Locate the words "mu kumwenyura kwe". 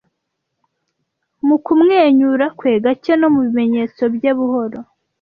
1.47-2.71